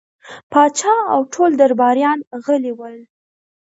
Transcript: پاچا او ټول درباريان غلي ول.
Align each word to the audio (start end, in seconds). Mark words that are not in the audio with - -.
پاچا 0.51 0.95
او 1.13 1.21
ټول 1.33 1.51
درباريان 1.61 2.19
غلي 2.45 2.73
ول. 2.79 2.95